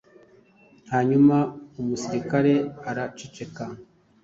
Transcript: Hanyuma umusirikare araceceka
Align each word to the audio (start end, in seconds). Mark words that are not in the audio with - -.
Hanyuma 0.93 1.37
umusirikare 1.79 2.53
araceceka 2.89 3.63